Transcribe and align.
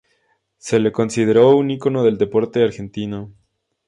Se 0.57 0.79
lo 0.79 0.91
considera 0.91 1.45
un 1.45 1.69
icono 1.69 2.01
del 2.01 2.17
deporte 2.17 2.63
argentino. 2.63 3.31